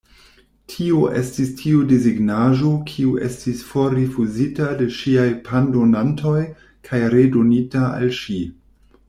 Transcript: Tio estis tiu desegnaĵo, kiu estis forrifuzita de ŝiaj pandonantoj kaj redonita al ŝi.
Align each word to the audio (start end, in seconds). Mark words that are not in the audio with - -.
Tio 0.71 1.01
estis 1.17 1.51
tiu 1.59 1.81
desegnaĵo, 1.91 2.71
kiu 2.91 3.11
estis 3.27 3.61
forrifuzita 3.73 4.71
de 4.81 4.89
ŝiaj 4.97 5.27
pandonantoj 5.51 6.37
kaj 6.91 7.03
redonita 7.17 7.85
al 8.01 8.11
ŝi. 8.25 8.41